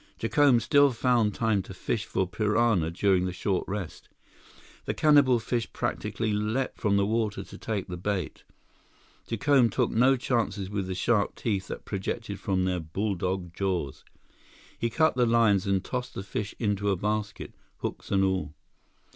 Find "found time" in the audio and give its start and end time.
0.91-1.61